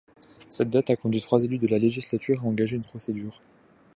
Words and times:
Cette 0.49 0.71
date 0.71 0.89
a 0.89 0.95
conduit 0.95 1.21
trois 1.21 1.43
élus 1.43 1.59
de 1.59 1.67
la 1.67 1.77
législature 1.77 2.41
à 2.41 2.47
engager 2.47 2.75
une 2.75 2.81
procédure. 2.81 3.39